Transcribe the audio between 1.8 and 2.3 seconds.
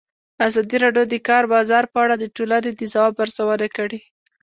په اړه د